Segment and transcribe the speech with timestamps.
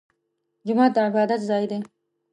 [0.65, 1.79] جومات د عبادت ځای دی